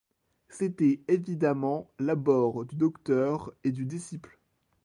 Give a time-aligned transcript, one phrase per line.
[0.49, 4.39] C'était évidemment l'abord du docteur et du disciple.